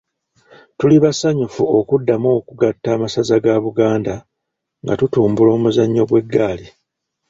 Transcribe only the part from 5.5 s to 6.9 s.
omuzannyo gw’eggaali.